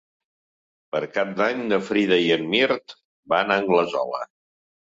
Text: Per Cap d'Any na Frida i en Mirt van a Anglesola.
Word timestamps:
Per 0.95 1.01
Cap 1.17 1.35
d'Any 1.41 1.61
na 1.73 1.79
Frida 1.89 2.19
i 2.23 2.33
en 2.39 2.49
Mirt 2.55 2.97
van 3.35 3.55
a 3.55 3.59
Anglesola. 3.65 4.27